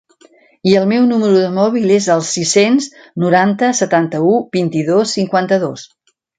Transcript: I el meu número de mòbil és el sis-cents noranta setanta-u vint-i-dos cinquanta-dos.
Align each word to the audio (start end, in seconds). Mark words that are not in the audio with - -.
I 0.69 0.71
el 0.77 0.87
meu 0.93 1.03
número 1.11 1.35
de 1.41 1.51
mòbil 1.57 1.93
és 1.97 2.07
el 2.15 2.25
sis-cents 2.31 2.89
noranta 3.27 3.71
setanta-u 3.83 4.35
vint-i-dos 4.59 5.17
cinquanta-dos. 5.21 5.89